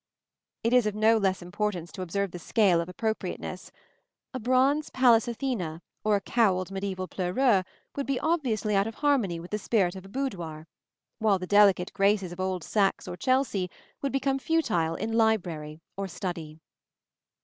It 0.63 0.73
is 0.73 0.87
of 0.87 0.95
no 0.95 1.19
less 1.19 1.43
importance 1.43 1.91
to 1.91 2.01
observe 2.01 2.31
the 2.31 2.39
scale 2.39 2.81
of 2.81 2.89
appropriateness. 2.89 3.71
A 4.33 4.39
bronze 4.39 4.89
Pallas 4.89 5.27
Athene 5.27 5.79
or 6.03 6.15
a 6.15 6.21
cowled 6.21 6.69
mediæval 6.71 7.07
pleureur 7.07 7.63
would 7.95 8.07
be 8.07 8.19
obviously 8.19 8.75
out 8.75 8.87
of 8.87 8.95
harmony 8.95 9.39
with 9.39 9.51
the 9.51 9.59
spirit 9.59 9.95
of 9.95 10.03
a 10.03 10.09
boudoir; 10.09 10.65
while 11.19 11.37
the 11.37 11.45
delicate 11.45 11.93
graces 11.93 12.31
of 12.31 12.39
old 12.39 12.63
Saxe 12.63 13.07
or 13.07 13.15
Chelsea 13.15 13.69
would 14.01 14.11
become 14.11 14.39
futile 14.39 14.95
in 14.95 15.13
library 15.13 15.81
or 15.95 16.07
study. 16.07 16.57